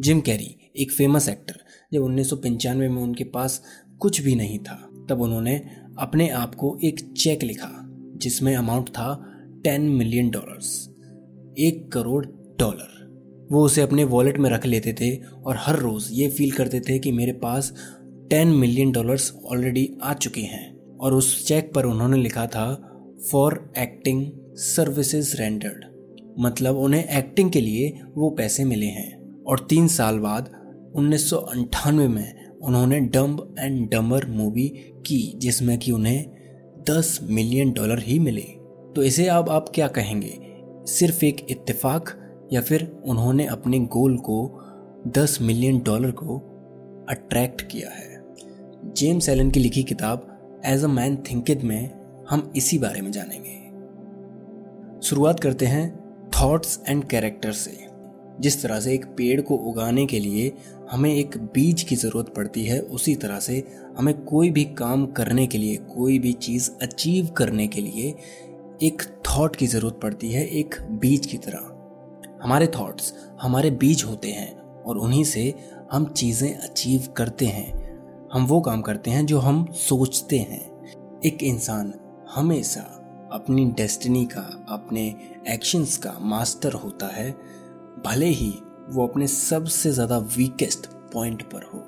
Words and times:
Gym 0.00 0.20
Carrey, 0.20 0.72
एक 0.76 0.92
famous 0.92 1.28
actor 1.28 1.60
जब 1.92 2.02
उन्नीस 2.02 2.30
सौ 2.30 2.36
पंचानवे 2.36 2.88
में 2.88 3.02
उनके 3.02 3.24
पास 3.24 3.62
कुछ 3.98 4.20
भी 4.20 4.34
नहीं 4.34 4.58
था, 4.58 5.06
तब 5.08 5.20
उन्होंने 5.20 5.56
अपने 5.98 6.28
आप 6.28 6.54
को 6.54 6.78
एक 6.84 7.14
चेक 7.16 7.42
लिखा, 7.42 7.70
जिसमें 8.16 8.56
अमाउंट 8.56 8.88
था 8.88 9.26
टेन 9.64 9.82
मिलियन 9.82 10.30
डॉलर्स 10.30 10.88
एक 11.58 11.90
करोड़ 11.92 12.26
डॉलर 12.58 12.98
वो 13.52 13.64
उसे 13.64 13.82
अपने 13.82 14.04
वॉलेट 14.04 14.38
में 14.38 14.50
रख 14.50 14.66
लेते 14.66 14.92
थे 14.92 15.16
और 15.16 15.56
हर 15.58 15.76
रोज़ 15.76 16.12
ये 16.12 16.28
फील 16.28 16.50
करते 16.50 16.80
थे 16.80 16.98
कि 16.98 17.12
मेरे 17.12 17.32
पास 17.32 17.74
टेन 18.30 18.48
मिलियन 18.48 18.92
डॉलर्स 18.92 19.32
ऑलरेडी 19.46 19.98
आ 20.02 20.14
चुके 20.14 20.40
हैं। 20.40 20.96
और 20.96 21.14
उस 21.14 21.46
चेक 21.46 21.72
पर 21.74 21.84
उन्होंने 21.84 22.16
लिखा 22.16 22.46
था 22.46 22.94
फॉर 23.32 23.72
एक्टिंग 23.78 24.32
सर्विसेज़ 24.56 25.36
रेंडर्ड 25.36 25.84
मतलब 26.40 26.76
उन्हें 26.76 27.04
एक्टिंग 27.04 27.50
के 27.50 27.60
लिए 27.60 28.00
वो 28.16 28.30
पैसे 28.30 28.64
मिले 28.64 28.86
हैं। 28.86 29.17
और 29.48 29.66
तीन 29.70 29.88
साल 29.88 30.18
बाद, 30.18 30.50
उन्नीस 30.94 31.30
में 31.86 32.48
उन्होंने 32.62 33.00
डम्ब 33.00 33.54
एंड 33.58 33.90
डमर 33.90 34.26
मूवी 34.26 34.68
की, 35.06 35.34
जिसमें 35.36 35.78
कि 35.78 35.92
उन्हें 35.92 36.26
10 36.90 37.20
मिलियन 37.22 37.72
डॉलर 37.72 37.98
ही 37.98 38.18
मिले। 38.18 38.46
तो 38.96 39.02
इसे 39.02 39.26
अब 39.26 39.50
आप 39.50 39.68
क्या 39.74 39.88
कहेंगे? 39.88 40.40
सिर्फ़ 40.86 41.24
एक 41.24 41.46
इत्तेफाक 41.50 42.30
या 42.52 42.60
फिर 42.60 43.02
उन्होंने 43.04 43.46
अपने 43.46 43.78
गोल 43.78 44.16
को 44.16 44.64
10 45.08 45.38
मिलियन 45.42 45.78
डॉलर 45.78 46.10
को 46.10 46.38
अट्रैक्ट 47.08 47.62
किया 47.62 47.88
है? 47.88 48.24
जेम्स 48.96 49.28
एलन 49.28 49.50
की 49.50 49.60
लिखी 49.60 49.82
किताब 49.82 50.38
एज 50.64 50.84
अ 50.84 50.86
मैन 50.86 51.16
थिंकिड 51.16 51.62
में 51.62 51.90
हम 52.30 52.52
इसी 52.56 52.78
बारे 52.78 53.00
में 53.00 53.12
जानेंगे। 53.12 53.68
शुरुआत 55.02 55.40
करते 55.40 55.66
हैं 55.66 56.08
थॉट्स 56.28 56.82
एंड 56.88 57.04
कैरेक्टर 57.04 57.52
से। 57.52 57.87
जिस 58.40 58.62
तरह 58.62 58.80
से 58.80 58.94
एक 58.94 59.04
पेड़ 59.06 59.40
को 59.40 59.56
उगाने 59.56 60.06
के 60.06 60.20
लिए 60.20 60.52
हमें 60.90 61.14
एक 61.14 61.36
बीज 61.54 61.82
की 61.82 61.96
ज़रूरत 61.96 62.32
पड़ती 62.36 62.64
है, 62.64 62.80
उसी 62.80 63.14
तरह 63.14 63.40
से 63.40 63.62
हमें 63.98 64.14
कोई 64.24 64.50
भी 64.50 64.64
काम 64.64 65.06
करने 65.06 65.46
के 65.46 65.58
लिए, 65.58 65.76
कोई 65.76 66.18
भी 66.18 66.32
चीज़ 66.32 66.70
अचीव 66.82 67.26
करने 67.26 67.66
के 67.66 67.80
लिए 67.80 68.14
एक 68.82 69.02
थॉट 69.26 69.56
की 69.56 69.66
ज़रूरत 69.66 70.00
पड़ती 70.02 70.30
है, 70.32 70.46
एक 70.46 70.74
बीज 70.90 71.26
की 71.26 71.38
तरह। 71.38 71.74
हमारे 72.42 72.66
थॉट्स 72.66 73.12
हमारे 73.42 73.70
बीज 73.70 74.04
होते 74.04 74.28
हैं 74.28 74.56
और 74.82 74.98
उन्हीं 74.98 75.24
से 75.24 75.54
हम 75.92 76.06
चीज़ें 76.06 76.54
अचीव 76.54 77.06
करते 77.16 77.46
हैं। 77.46 77.88
हम 78.32 78.46
वो 78.46 78.60
काम 78.60 78.82
करते 78.82 79.10
हैं 79.10 79.26
जो 79.26 79.38
हम 79.38 79.66
सोचते 79.72 80.38
हैं। 80.38 81.20
एक 81.26 81.42
इंसान 81.42 81.92
हमेशा 82.34 82.80
अपनी 83.32 83.64
डेस्टिनी 83.64 84.24
का, 84.24 84.66
अपने 84.68 85.14
एक्शंस 85.48 85.96
का 85.96 86.14
मास्टर 86.20 86.72
होता 86.72 87.06
है। 87.06 87.34
भले 88.04 88.26
ही 88.26 88.52
वो 88.90 89.06
अपने 89.06 89.26
सबसे 89.26 89.90
ज़्यादा 89.90 90.18
वीकेस्ट 90.36 90.86
पॉइंट 91.12 91.42
पर 91.42 91.62
हो, 91.64 91.82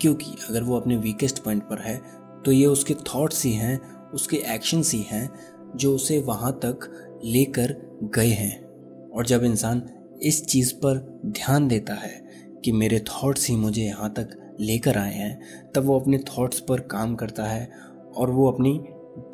क्योंकि 0.00 0.34
अगर 0.50 0.62
वो 0.62 0.76
अपने 0.76 0.96
वीकेस्ट 0.96 1.38
पॉइंट 1.38 1.62
पर 1.62 1.80
है 1.80 1.96
तो 2.44 2.52
ये 2.52 2.66
उसके 2.66 2.94
थॉट्स 3.06 3.44
ही 3.44 3.52
हैं, 3.52 3.80
उसके 4.10 4.36
एक्शंस 4.54 4.92
ही 4.92 5.00
हैं, 5.02 5.30
जो 5.76 5.94
उसे 5.94 6.18
वहाँ 6.22 6.52
तक 6.64 6.88
लेकर 7.24 7.74
गए 8.14 8.30
हैं। 8.30 9.10
और 9.10 9.26
जब 9.26 9.44
इंसान 9.44 9.82
इस 10.22 10.44
चीज़ 10.46 10.74
पर 10.76 10.98
ध्यान 11.26 11.68
देता 11.68 11.94
है 11.94 12.22
कि 12.64 12.72
मेरे 12.72 12.98
थॉट्स 13.08 13.48
ही 13.48 13.56
मुझे 13.56 13.82
यहाँ 13.82 14.12
तक 14.12 14.36
लेकर 14.60 14.98
आए 14.98 15.14
हैं, 15.14 15.70
तब 15.72 15.84
वो 15.84 15.98
अपने 16.00 16.18
थॉट्स 16.28 16.60
पर 16.60 16.80
काम 16.90 17.14
करता 17.14 17.44
है 17.44 17.70
और 18.16 18.30
वो 18.30 18.50
अपनी 18.50 18.78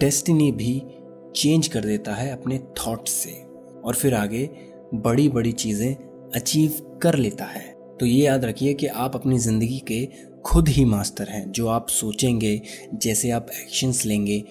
डेस्टिनी 0.01 0.51
भी 0.53 0.81
चेंज 1.37 1.69
कर 1.69 1.84
देता 1.84 2.15
है 2.15 2.31
अपने 2.33 2.59
थॉट्स 2.79 3.12
से। 3.15 3.33
और 3.84 3.95
फिर 3.95 4.15
आगे 4.15 4.49
बड़ी 4.95 5.29
बड़ी 5.29 5.53
चीज़ें 5.55 5.95
अचीव 6.34 6.98
कर 7.03 7.14
लेता 7.14 7.45
है। 7.45 7.81
तो 8.00 8.06
ये 8.06 8.25
याद 8.25 8.45
रखिए 8.45 8.75
कि 8.75 8.86
आप 8.86 9.14
अपनी 9.14 9.39
ज़िंदगी 9.39 9.78
के 9.78 10.09
खुद 10.45 10.69
ही 10.69 10.84
मास्टर 10.84 11.28
हैं। 11.28 11.53
जो 11.53 11.69
आप 11.69 11.89
सोचेंगे, 11.89 12.62
जैसे 12.95 13.31
आप 13.31 13.47
एक्शंस 13.62 14.06
लेंगे, 14.06 14.45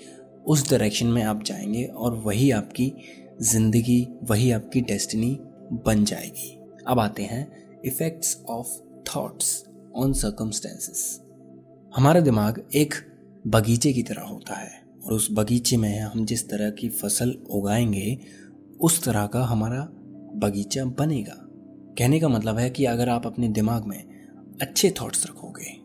उस 0.48 0.70
डायरेक्शन 0.70 1.08
में 1.08 1.24
आप 1.24 1.44
जाएँगे 1.44 1.84
और 1.84 2.16
वही 2.16 2.52
आपकी 2.52 2.94
ज़िंदगी, 3.42 4.08
वही 4.24 4.52
आपकी 4.52 4.82
डेस्टिनी 4.82 5.40
बन 5.86 6.06
जाएगी। 6.06 6.60
अब 6.88 7.00
आते 7.00 7.24
हैं 7.24 7.48
effects 7.86 8.44
of 8.50 8.68
thoughts 9.16 9.66
on 9.96 10.14
circumstances 10.14 11.22
हमारा 11.96 12.20
दिमाग 12.20 12.64
एक 12.76 12.94
बगीचे 13.48 13.94
की 13.94 14.04
तरह 14.04 14.22
होता 14.22 14.56
है 14.56 14.72
और 15.06 15.14
उस 15.14 15.28
बगीचे 15.32 15.78
में 15.78 16.00
हम 16.00 16.26
जिस 16.26 16.50
तरह 16.50 16.70
की 16.70 16.90
फ़सल 16.90 17.30
उगाएँगे, 17.50 18.18
उस 18.82 19.04
तरह 19.04 19.28
का 19.28 19.44
हमारा 19.44 19.88
बगीचा 20.36 20.86
बनेगा। 20.86 21.49
कहने 21.98 22.20
का 22.20 22.28
मतलब 22.30 22.58
है 22.58 22.70
कि 22.70 22.86
अगर 22.86 23.10
आप 23.10 23.26
अपने 23.28 23.48
दिमाग 23.50 23.86
में 23.86 24.04
अच्छे 24.62 24.94
थॉट्स 25.02 25.26
रखोगे 25.28 25.76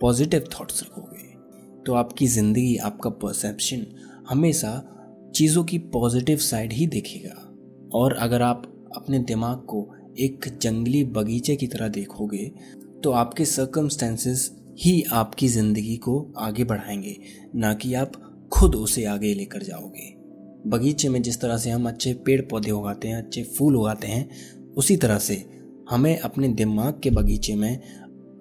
पॉजिटिव 0.00 0.48
थॉट्स 0.52 0.82
रखोगे 0.82 1.24
तो 1.82 1.94
आपकी 1.94 2.26
ज़िंदगी, 2.26 2.76
आपका 2.76 3.10
परसेप्शन 3.10 3.86
हमेशा 4.28 4.70
चीज़ों 5.34 5.64
की 5.64 5.78
पॉजिटिव 5.78 6.38
साइड 6.38 6.72
ही 6.72 6.86
देखेगा। 6.86 7.34
और 7.94 8.12
अगर 8.14 8.42
आप 8.42 8.62
अपने 8.96 9.18
दिमाग 9.20 9.58
को 9.64 9.86
एक 10.18 10.46
जंगली 10.62 11.04
बगीचे 11.06 11.56
की 11.56 11.66
तरह 11.66 11.88
देखोगे 11.88 12.50
तो 13.04 13.10
आपके 13.12 13.44
सर्कमस्टेंसेस 13.44 14.50
ही 14.80 15.02
आपकी 15.12 15.48
ज़िंदगी 15.48 15.96
को 15.96 16.20
आगे 16.38 16.64
बढ़ाएँगे, 16.64 17.16
ना 17.54 17.72
कि 17.74 17.94
आप 17.94 18.12
खुद 18.52 18.74
उसे 18.74 19.04
आगे 19.04 19.32
लेकर 19.34 19.62
जाओगे। 19.62 20.12
बगीचे 20.66 21.08
में 21.08 21.20
जिस 21.22 21.40
तरह 21.40 21.56
से 21.58 21.70
हम 21.70 21.88
अच्छे 21.88 22.12
पेड़ 22.26 22.40
पौधे 22.42 22.70
उगाते 22.70 23.08
हैं, 23.08 23.16
अच्छे 23.16 23.42
फूल 23.48 23.76
उगाते 23.76 24.06
हैं 24.06 24.28
उसी 24.76 24.96
तरह 24.96 25.18
से 25.18 25.44
हमें 25.90 26.18
अपने 26.18 26.48
दिमाग 26.48 27.00
के 27.02 27.10
बगीचे 27.10 27.54
में 27.54 27.80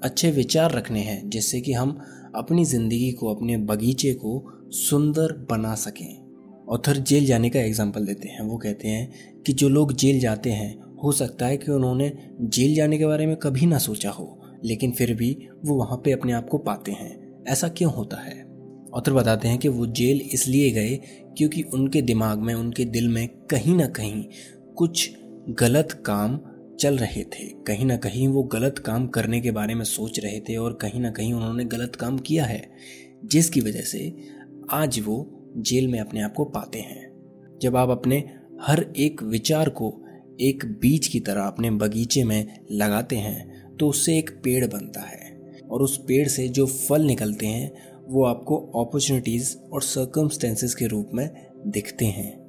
अच्छे 0.04 0.32
विचार 0.32 0.72
रखने 0.72 1.00
हैं, 1.00 1.30
जिससे 1.30 1.62
कि 1.62 1.74
हम 1.74 2.00
अपनी 2.36 2.66
ज़िंदगी 2.66 3.12
को, 3.12 3.34
अपने 3.34 3.58
बगीचे 3.58 4.14
को 4.14 4.44
सुंदर 4.70 5.46
बना 5.50 5.76
सकें। 5.76 6.26
ऑथर 6.70 6.98
जेल 6.98 7.26
जाने 7.26 7.50
का 7.50 7.60
एग्ज़ाम्पल 7.60 8.06
देते 8.06 8.28
हैं। 8.28 8.42
वो 8.42 8.58
कहते 8.58 8.88
हैं 8.88 9.44
कि 9.44 9.54
जो 9.54 9.70
लोग 9.70 9.94
जेल 9.94 10.20
जाते 10.20 10.52
हैं, 10.52 10.96
हो 11.04 11.12
सकता 11.12 11.46
है 11.46 11.58
कि 11.58 11.72
उन्होंने 11.72 12.12
जेल 12.42 12.76
जाने 12.76 12.98
के 12.98 13.06
बारे 13.06 13.26
में 13.26 13.36
कभी 13.36 13.66
ना 13.66 13.78
सोचा 13.78 14.10
हो, 14.10 14.42
लेकिन 14.66 14.92
फिर 14.92 15.14
भी 15.14 15.48
वो 15.66 15.76
वहाँ 15.76 16.02
पे 16.06 16.12
अपने 16.12 16.34
आप 16.34 16.50
को 16.50 16.58
पाते 16.58 16.92
हैं। 16.92 17.44
ऐसा 17.48 17.68
क्यों 17.68 17.94
होता 17.94 18.18
है? 18.18 18.44
ऑथर 18.94 19.14
बताते 19.14 19.48
हैं 19.48 19.58
कि 19.58 19.68
वो 19.68 19.86
जेल 19.86 20.22
इसलिए 20.34 20.72
गए 20.72 21.00
क्योंकि 21.38 21.62
उनके 21.64 22.02
दिमाग 22.02 22.40
में, 22.40 22.54
उनके 22.54 22.86
दिल 22.86 23.08
में 23.08 23.28
कहीं 23.28 23.76
ना 23.76 23.88
कहीं 23.88 24.24
कुछ 24.76 25.10
गलत 25.50 25.92
काम 26.06 26.40
चल 26.80 26.98
रहे 26.98 27.24
थे। 27.24 27.48
कहीं 27.68 27.86
ना 27.86 27.96
कहीं 27.98 28.28
वो 28.28 28.44
गलत 28.44 28.80
काम 28.80 29.08
करने 29.08 29.40
के 29.42 29.52
बारे 29.52 29.76
में 29.76 29.84
सोच 29.86 30.20
रहे 30.20 30.40
थे 30.40 30.56
और 30.56 30.74
कहीं 30.74 31.02
ना 31.02 31.12
कहीं 31.12 31.34
उन्होंने 31.34 31.66
गलत 31.66 31.96
काम 31.96 32.18
किया 32.18 32.46
है, 32.46 32.70
जिसकी 33.26 33.62
वजह 33.62 33.82
से 33.82 34.14
आज 34.72 35.00
वो 35.00 35.18
जेल 35.58 35.88
में 35.88 36.00
अपने 36.00 36.22
आप 36.22 36.34
को 36.34 36.46
पाते 36.46 36.80
हैं। 36.80 37.60
जब 37.62 37.76
आप 37.76 37.90
अपने 37.90 38.24
हर 38.62 38.86
एक 38.98 39.24
विचार 39.24 39.70
को 39.70 39.94
एक 40.42 40.66
बीज 40.82 41.08
की 41.08 41.20
तरह 41.20 41.42
अपने 41.42 41.72
बगीचे 41.72 42.24
में 42.24 42.66
लगाते 42.72 43.16
हैं 43.16 43.78
तो 43.78 43.90
उससे 43.90 44.18
एक 44.18 44.30
पेड़ 44.44 44.66
बनता 44.68 45.02
है 45.02 45.62
और 45.72 45.82
उस 45.82 45.98
पेड़ 45.98 46.28
से 46.28 46.48
जो 46.48 46.66
फल 46.66 47.02
निकलते 47.02 47.46
हैं, 47.46 47.72
वो 48.08 48.26
आपको 48.26 48.58
अपॉर्चुनिटीज़ 48.82 49.56
और 49.74 49.82
सर्कमस्टेंसेस 49.82 50.76
के 50.76 50.88
रूप 50.88 51.12
में 51.14 51.30
दिखते 51.68 52.06
हैं। 52.06 52.46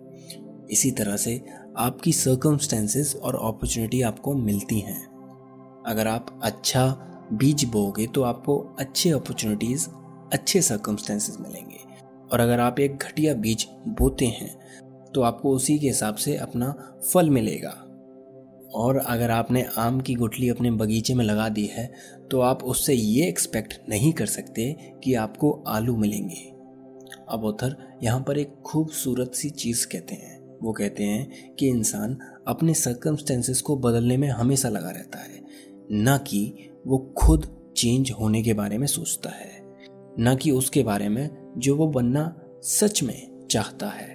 इसी 0.71 0.91
तरह 0.91 1.17
से 1.17 1.41
आपकी 1.77 2.13
सर्कमस्टेंसेस 2.13 3.15
और 3.17 3.35
अपॉर्चुनिटी 3.37 4.01
आपको 4.03 4.35
मिलती 4.35 4.79
हैं। 4.81 5.01
अगर 5.87 6.07
आप 6.07 6.41
अच्छा 6.43 6.87
बीज 7.33 7.65
बोगे 7.65 8.07
तो 8.07 8.23
आपको 8.23 8.57
अच्छे 8.81 9.11
अपॉर्चुनिटीज़ 9.11 9.89
अच्छे 10.33 10.63
सर्कमस्टेंसेस 10.63 11.37
मिलेंगे। 11.41 11.81
और 12.33 12.41
अगर 12.41 12.61
आप 12.61 12.81
एक 12.81 12.97
घटिया 12.97 13.35
बीज 13.35 13.67
बोते 13.89 14.27
हैं 14.27 15.11
तो 15.15 15.23
आपको 15.23 15.51
उसी 15.51 15.79
के 15.79 15.87
हिसाब 15.87 16.15
से 16.15 16.37
अपना 16.37 16.75
फल 17.13 17.31
मिलेगा। 17.31 17.75
और 18.75 18.97
अगर 18.99 19.31
आपने 19.31 19.65
आम 19.79 20.01
की 20.01 20.15
गुठली 20.15 20.49
अपने 20.49 20.71
बगीचे 20.71 21.15
में 21.15 21.25
लगा 21.25 21.49
दी 21.49 21.67
है 21.67 21.93
तो 22.31 22.41
आप 22.41 22.65
उससे 22.65 22.95
ये 22.95 23.29
एक्सपेक्ट 23.29 23.79
नहीं 23.89 24.13
कर 24.13 24.27
सकते 24.27 24.75
कि 25.05 25.15
आपको 25.15 25.51
आलू 25.67 25.97
मिलेंगे। 25.97 26.53
अब 27.29 27.45
ऑथर 27.45 27.77
यहाँ 28.03 28.21
पर 28.21 28.39
एक 28.39 28.55
खूबसूरत 28.67 29.35
सी 29.35 29.51
चीज़ 29.51 29.87
कहते 29.87 30.15
हैं। 30.15 30.35
वो 30.63 30.73
कहते 30.73 31.05
हैं 31.05 31.55
कि 31.55 31.69
इंसान 31.69 32.19
अपने 32.49 32.75
सर्कमस्टेंसेस 32.75 33.61
को 33.61 33.77
बदलने 33.77 34.17
में 34.17 34.29
हमेशा 34.29 34.69
लगा 34.69 34.91
रहता 34.91 35.19
है, 35.19 35.45
ना 35.91 36.19
कि 36.19 36.71
वो 36.87 36.99
खुद 37.19 37.73
चेंज 37.77 38.11
होने 38.11 38.43
के 38.43 38.55
बारे 38.55 38.79
में 38.79 38.87
सोचता 38.87 39.31
है, 39.31 39.77
ना 40.19 40.35
कि 40.35 40.51
उसके 40.51 40.83
बारे 40.83 41.09
में 41.09 41.53
जो 41.59 41.77
वो 41.77 41.87
बनना 41.87 42.41
सच 42.63 43.03
में 43.03 43.47
चाहता 43.51 43.89
है। 43.89 44.15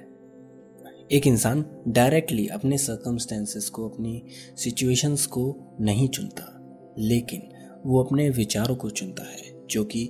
एक 1.11 1.27
इंसान 1.27 1.65
डायरेक्टली 1.88 2.47
अपने 2.47 2.77
सर्कमस्टेंसेस 2.77 3.69
को, 3.69 3.89
अपनी 3.89 4.23
सिचुएशंस 4.57 5.25
को 5.25 5.55
नहीं 5.81 6.07
चुनता, 6.09 6.57
लेकिन 6.99 7.41
वो 7.85 8.03
अपने 8.03 8.29
विचारों 8.29 8.75
को 8.75 8.89
चुनता 8.89 9.23
है, 9.23 9.67
जो 9.69 9.83
कि 9.83 10.05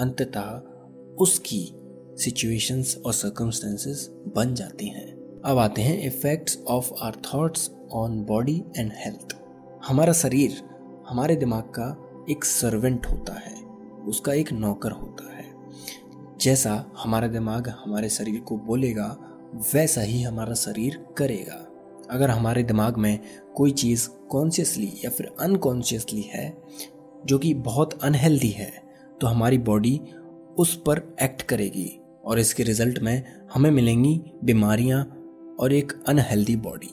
अंततः 0.00 0.62
उसकी 1.16 1.72
सिचुएशंस 2.22 2.96
और 3.06 3.12
सर्कमस्टेंसेस 3.12 4.08
बन 4.12 4.54
जाती 4.54 4.86
हैं। 4.86 5.15
अब 5.46 5.58
आते 5.58 5.82
हैं 5.82 6.02
effects 6.02 6.58
of 6.68 6.90
our 7.02 7.16
thoughts 7.16 7.70
on 7.92 8.24
body 8.24 8.64
and 8.78 8.92
health 8.94 9.36
हमारा 9.86 10.12
शरीर 10.12 10.56
हमारे 11.08 11.36
दिमाग 11.36 11.62
का 11.62 12.10
एक 12.30 12.44
सर्वेंट 12.44 13.06
होता 13.06 13.32
है। 13.32 13.54
उसका 14.06 14.32
एक 14.32 14.52
नौकर 14.52 14.90
होता 14.90 15.36
है। 15.36 15.44
जैसा 16.40 16.92
हमारा 16.98 17.26
दिमाग 17.26 17.68
हमारे 17.68 18.08
शरीर 18.08 18.40
को 18.40 18.56
बोलेगा, 18.56 19.16
वैसा 19.74 20.00
ही 20.00 20.22
हमारा 20.22 20.54
शरीर 20.54 21.06
करेगा। 21.18 21.66
अगर 22.10 22.30
हमारे 22.30 22.62
दिमाग 22.62 22.96
में 22.96 23.20
कोई 23.56 23.70
चीज़ 23.70 24.08
कॉन्शियसली 24.08 24.92
या 25.04 25.10
फिर 25.10 25.34
अनकॉन्शियसली 25.40 26.22
है, 26.22 26.56
जो 27.26 27.38
कि 27.38 27.54
बहुत 27.54 28.02
अनहेल्दी 28.02 28.50
है 28.50 28.72
तो 29.20 29.26
हमारी 29.26 29.58
बॉडी 29.58 30.00
उस 30.58 30.76
पर 30.76 31.16
एक्ट 31.22 31.42
करेगी 31.42 32.00
और 32.24 32.38
इसके 32.38 32.62
रिज़ल्ट 32.62 32.98
में 32.98 33.22
हमें 33.54 33.70
मिलेंगी 33.70 34.20
बीमारियाँ 34.44 35.15
और 35.60 35.72
एक 35.72 35.92
अनहेल्दी 36.08 36.56
बॉडी 36.56 36.92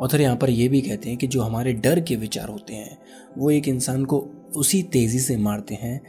ऑथर 0.00 0.20
यहाँ 0.20 0.36
पर 0.36 0.50
यह 0.50 0.68
भी 0.68 0.80
कहते 0.80 1.08
हैं 1.08 1.18
कि 1.18 1.26
जो 1.26 1.40
हमारे 1.42 1.72
डर 1.72 2.00
के 2.00 2.16
विचार 2.16 2.48
होते 2.48 2.74
हैं, 2.74 2.98
वो 3.38 3.50
एक 3.50 3.68
इंसान 3.68 4.04
को 4.04 4.18
उसी 4.56 4.82
तेज़ी 4.82 5.18
से 5.18 5.36
मारते 5.36 5.74
हैं, 5.74 6.00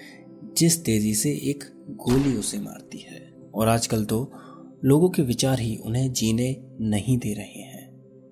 जिस 0.58 0.84
तेज़ी 0.86 1.14
से 1.16 1.32
एक 1.32 1.64
गोली 1.90 2.36
उसे 2.38 2.60
मारती 2.60 2.98
है। 2.98 3.20
और 3.56 3.68
आजकल 3.68 4.06
तो 4.06 4.32
लोगों 4.86 5.10
के 5.10 5.22
विचार 5.22 5.60
ही 5.60 5.76
उन्हें 5.76 6.12
जीने 6.14 6.56
नहीं 6.82 7.18
दे 7.18 7.34
रहे 7.34 7.62
हैं। 7.62 7.90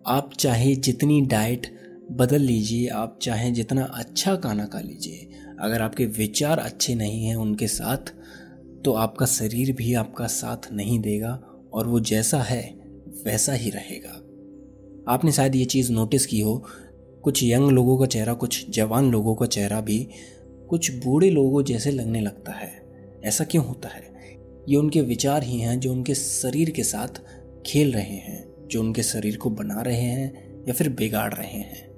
आप 0.07 0.33
चाहे 0.33 0.75
जितनी 0.75 1.21
डाइट 1.21 1.67
बदल 2.11 2.41
लीजिए, 2.41 2.87
आप 2.87 3.19
चाहे 3.21 3.51
जितना 3.51 3.83
अच्छा 3.83 4.35
खाना 4.35 4.65
खा 4.65 4.79
लीजिए, 4.79 5.29
अगर 5.59 5.81
आपके 5.81 6.05
विचार 6.05 6.59
अच्छे 6.59 6.95
नहीं 6.95 7.23
हैं 7.25 7.35
उनके 7.35 7.67
साथ 7.67 8.13
तो 8.85 8.93
आपका 8.93 9.25
शरीर 9.25 9.75
भी 9.75 9.93
आपका 9.93 10.27
साथ 10.27 10.71
नहीं 10.73 10.99
देगा, 10.99 11.33
और 11.73 11.87
वो 11.87 11.99
जैसा 11.99 12.41
है 12.41 12.78
वैसा 13.25 13.53
ही 13.53 13.69
रहेगा। 13.69 14.25
आपने 15.13 15.31
शायद 15.31 15.55
ये 15.55 15.65
चीज़ 15.65 15.91
नोटिस 15.91 16.25
की 16.25 16.39
हो, 16.39 16.65
कुछ 17.23 17.43
यंग 17.43 17.69
लोगों 17.69 17.97
का 17.97 18.05
चेहरा, 18.05 18.33
कुछ 18.33 18.69
जवान 18.69 19.11
लोगों 19.11 19.35
का 19.35 19.45
चेहरा 19.45 19.81
भी 19.81 20.09
कुछ 20.69 20.91
बूढ़े 20.91 21.29
लोगों 21.29 21.63
जैसे 21.63 21.91
लगने 21.91 22.21
लगता 22.21 22.51
है। 22.51 22.89
ऐसा 23.23 23.43
क्यों 23.43 23.65
होता 23.65 23.89
है? 23.89 24.09
ये 24.69 24.75
उनके 24.75 25.01
विचार 25.01 25.43
ही 25.43 25.59
हैं 25.59 25.79
जो 25.79 25.91
उनके 25.91 26.15
शरीर 26.15 26.69
के 26.69 26.83
साथ 26.83 27.21
खेल 27.65 27.91
रहे 27.91 28.15
हैं, 28.15 28.67
जो 28.67 28.79
उनके 28.79 29.03
शरीर 29.03 29.37
को 29.37 29.49
बना 29.49 29.81
रहे 29.81 30.01
हैं 30.01 30.55
या 30.67 30.73
फिर 30.73 30.89
बिगाड़ 30.89 31.33
रहे 31.33 31.57
हैं। 31.57 31.89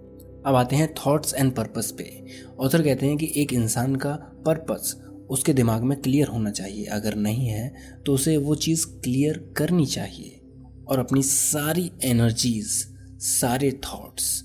अब 0.46 0.56
आते 0.56 0.76
हैं 0.76 0.94
थॉट्स 0.94 1.34
एंड 1.34 1.52
पर्पस 1.52 1.92
पे। 1.92 2.26
ऑथर 2.60 2.82
कहते 2.82 3.06
हैं 3.06 3.18
कि 3.18 3.34
एक 3.36 3.54
इंसान 3.54 3.96
का 3.96 4.12
पर्पस 4.46 4.96
उसके 5.30 5.54
दिमाग 5.54 5.84
में 5.84 6.02
क्लियर 6.02 6.28
होना 6.28 6.52
चाहिए। 6.52 6.86
अगर 6.86 7.16
नहीं 7.16 7.48
है 7.48 7.74
तो 8.06 8.14
उसे 8.14 8.38
वो 8.38 8.56
चीज़ 8.56 8.88
क्लियर 8.88 9.54
करनी 9.58 9.86
चाहिए। 9.86 10.41
और 10.92 11.00
अपनी 11.00 11.24
सारी 11.24 11.92
एनर्जीज 12.04 12.88
सारे 13.20 13.72
थॉट्स 13.72 14.44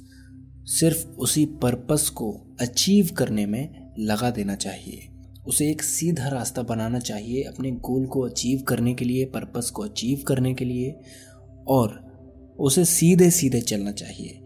सिर्फ़ 0.65 1.07
उसी 1.07 1.47
पर्पस 1.47 2.09
को 2.09 2.57
अचीव 2.61 3.11
करने 3.19 3.47
में 3.47 3.95
लगा 3.99 4.31
देना 4.31 4.55
चाहिए। 4.55 5.09
उसे 5.47 5.71
एक 5.71 5.83
सीधा 5.83 6.29
रास्ता 6.29 6.63
बनाना 6.63 6.99
चाहिए 6.99 7.43
अपने 7.43 7.71
गोल 7.71 8.07
को 8.07 8.21
अचीव 8.21 8.63
करने 8.63 8.95
के 8.95 9.05
लिए 9.05 9.25
पर्पस 9.25 9.71
को 9.71 9.83
अचीव 9.83 10.25
करने 10.27 10.55
के 10.55 10.65
लिए 10.65 11.01
और 11.69 12.07
उसे 12.59 12.85
सीधे 12.85 13.31
सीधे 13.31 13.61
चलना 13.61 13.93
चाहिए। 13.93 14.41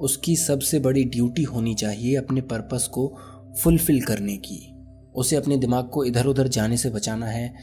उसकी 0.00 0.36
सबसे 0.36 0.78
बड़ी 0.78 1.04
ड्यूटी 1.04 1.42
होनी 1.42 1.74
चाहिए 1.74 2.16
अपने 2.16 2.40
पर्पस 2.40 2.90
को 2.92 3.18
फुलफिल 3.62 4.00
करने 4.00 4.36
की। 4.36 4.74
उसे 5.14 5.36
अपने 5.36 5.56
दिमाग 5.56 5.88
को 5.88 6.04
इधर 6.04 6.26
उधर 6.26 6.48
जाने 6.48 6.76
से 6.76 6.90
बचाना 6.90 7.26
है, 7.26 7.54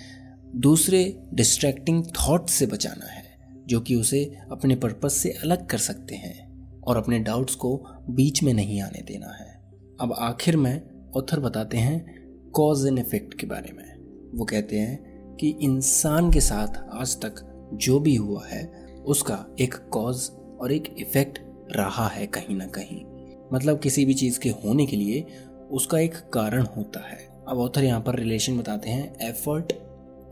दूसरे 0.55 1.19
डिस्ट्रैक्टिंग 1.33 2.05
थॉट 2.05 2.49
से 2.49 2.65
बचाना 2.65 3.05
है। 3.05 3.32
जो 3.65 3.79
कि 3.79 3.95
उसे 3.95 4.37
अपने 4.51 4.75
पर्पस 4.75 5.13
से 5.13 5.29
अलग 5.29 5.67
कर 5.67 5.77
सकते 5.77 6.15
हैं 6.15 6.53
और 6.81 6.97
अपने 6.97 7.19
डाउट्स 7.19 7.55
को 7.55 7.85
बीच 8.09 8.43
में 8.43 8.53
नहीं 8.53 8.81
आने 8.81 9.01
देना 9.01 9.33
है। 9.33 9.71
अब 10.01 10.15
आखिर 10.19 10.57
में 10.57 10.81
ऑथर 11.17 11.39
बताते 11.39 11.77
हैं 11.77 12.23
कॉज 12.51 12.87
एंड 12.87 12.99
इफ़ेक्ट 12.99 13.33
के 13.33 13.47
बारे 13.47 13.73
में। 13.73 13.93
वो 14.37 14.45
कहते 14.45 14.79
हैं 14.79 15.13
कि 15.35 15.49
इंसान 15.61 16.31
के 16.31 16.41
साथ 16.41 16.89
आज 16.91 17.15
तक 17.15 17.35
जो 17.73 17.99
भी 17.99 18.15
हुआ 18.15 18.47
है, 18.47 18.71
उसका 19.05 19.45
एक 19.59 19.73
कॉज 19.73 20.29
और 20.61 20.71
एक 20.71 20.95
इफ़ेक्ट 20.99 21.39
रहा 21.71 22.07
है 22.07 22.27
कहीं 22.27 22.55
ना 22.55 22.65
कहीं। 22.65 23.05
मतलब 23.53 23.79
किसी 23.79 24.05
भी 24.05 24.13
चीज़ 24.13 24.39
के 24.39 24.49
होने 24.49 24.85
के 24.85 24.95
लिए 24.95 25.27
उसका 25.71 25.99
एक 25.99 26.13
कारण 26.33 26.63
होता 26.63 26.99
है। 26.99 27.43
अब 27.47 27.57
ऑथर 27.57 27.83
यहाँ 27.83 28.01
पर 28.01 28.15
रिलेशन 28.15 28.57
बताते 28.57 28.89
हैं 28.89 29.29
एफर्ट 29.29 29.73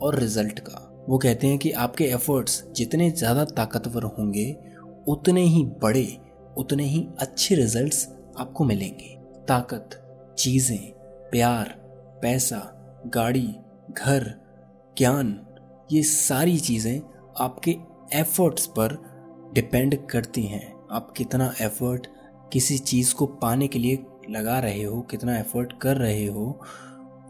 और 0.01 0.19
रिज़ल्ट 0.19 0.59
का। 0.59 0.90
वो 1.09 1.17
कहते 1.17 1.47
हैं 1.47 1.57
कि 1.57 1.71
आपके 1.71 2.05
एफर्ट्स 2.05 2.63
जितने 2.75 3.11
ज़्यादा 3.11 3.45
ताकतवर 3.45 4.03
होंगे, 4.03 4.55
उतने 5.07 5.41
ही 5.41 5.63
बड़े, 5.63 6.17
उतने 6.57 6.83
ही 6.83 7.07
अच्छे 7.19 7.55
रिजल्ट्स 7.55 8.07
आपको 8.37 8.63
मिलेंगे। 8.63 9.15
ताकत, 9.47 9.89
चीज़ें, 10.37 10.91
प्यार, 11.31 11.69
पैसा, 12.21 12.59
गाड़ी, 13.07 13.55
घर, 13.91 14.33
ज्ञान, 14.97 15.39
ये 15.91 16.03
सारी 16.03 16.57
चीज़ें 16.59 17.01
आपके 17.39 17.77
एफर्ट्स 18.13 18.65
पर 18.67 18.97
डिपेंड 19.53 20.07
करती 20.07 20.43
हैं। 20.43 20.73
आप 20.91 21.13
कितना 21.17 21.53
एफर्ट 21.61 22.07
किसी 22.53 22.77
चीज़ 22.77 23.13
को 23.15 23.25
पाने 23.25 23.67
के 23.67 23.79
लिए 23.79 24.03
लगा 24.29 24.59
रहे 24.59 24.83
हो, 24.83 25.01
कितना 25.01 25.37
एफर्ट 25.37 25.73
कर 25.81 25.97
रहे 25.97 26.25
हो, 26.25 26.59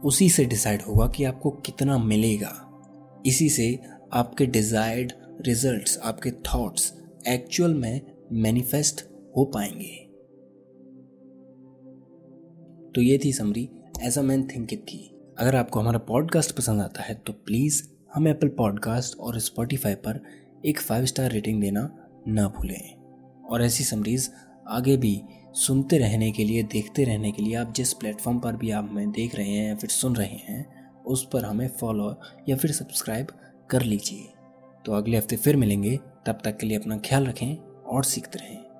उसी 0.05 0.29
से 0.29 0.45
डिसाइड 0.45 0.81
होगा 0.81 1.07
कि 1.07 1.23
आपको 1.23 1.49
कितना 1.49 1.97
मिलेगा। 1.97 2.70
इसी 3.25 3.49
से 3.49 3.79
आपके 4.13 4.45
डिजायर्ड 4.45 5.13
रिजल्ट्स 5.41 5.97
आपके 5.97 6.31
थॉट्स 6.31 6.93
एक्चुअल 7.27 7.73
में 7.73 8.01
मैनिफेस्ट 8.31 9.01
हो 9.37 9.45
पाएँगे। 9.45 10.11
तो 12.95 13.01
ये 13.01 13.19
थी 13.25 13.33
summary 13.33 13.69
as 14.03 14.17
a 14.17 14.21
man 14.21 14.47
thinketh 14.73 14.79
थी 14.79 15.19
अगर 15.37 15.55
आपको 15.55 15.79
हमारा 15.79 15.99
पॉडकास्ट 15.99 16.51
पसंद 16.51 16.81
आता 16.81 17.03
है 17.03 17.15
तो 17.15 17.33
प्लीज़ 17.33 17.83
हम 18.13 18.27
एप्पल 18.27 18.47
पॉडकास्ट 18.47 19.17
और 19.17 19.39
स्पॉटिफाई 19.39 19.95
पर 19.95 20.23
एक 20.65 20.79
फाइव 20.79 21.05
स्टार 21.05 21.31
रेटिंग 21.31 21.61
देना 21.61 22.07
ना 22.27 22.47
भूलें। 22.47 22.95
और 23.49 23.63
ऐसी 23.63 23.83
समरीज 23.83 24.31
आगे 24.67 24.97
भी 24.97 25.21
सुनते 25.53 25.97
रहने 25.97 26.31
के 26.31 26.43
लिए, 26.43 26.63
देखते 26.63 27.03
रहने 27.03 27.31
के 27.31 27.43
लिए 27.43 27.55
आप 27.55 27.73
जिस 27.73 27.93
प्लेटफॉर्म 27.93 28.39
पर 28.39 28.55
भी 28.55 28.71
आप 28.71 28.87
हमें 28.89 29.11
देख 29.11 29.35
रहे 29.35 29.49
हैं 29.49 29.69
या 29.69 29.75
फिर 29.75 29.89
सुन 29.89 30.15
रहे 30.15 30.27
हैं 30.27 30.80
उस 31.05 31.29
पर 31.33 31.45
हमें 31.45 31.67
फॉलो 31.67 32.15
या 32.49 32.55
फिर 32.55 32.71
सब्सक्राइब 32.71 33.27
कर 33.69 33.81
लीजिए। 33.81 34.33
तो 34.85 34.93
अगले 34.93 35.17
हफ़्ते 35.17 35.35
फिर 35.35 35.55
मिलेंगे। 35.55 35.99
तब 36.25 36.39
तक 36.43 36.57
के 36.57 36.67
लिए 36.67 36.77
अपना 36.77 36.97
ख्याल 36.97 37.25
रखें 37.25 37.57
और 37.83 38.03
सीखते 38.03 38.39
रहें। 38.39 38.60